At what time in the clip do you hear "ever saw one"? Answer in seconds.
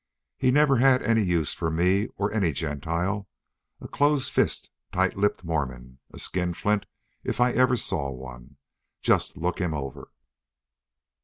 7.51-8.57